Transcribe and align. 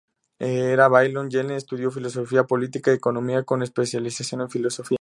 En 0.39 0.49
el 0.79 0.89
Balliol, 0.89 1.29
Gellner 1.29 1.57
estudió 1.57 1.91
filosofía, 1.91 2.45
política 2.45 2.89
y 2.89 2.95
economía, 2.95 3.43
con 3.43 3.61
especialización 3.61 4.41
en 4.41 4.49
filosofía. 4.49 4.89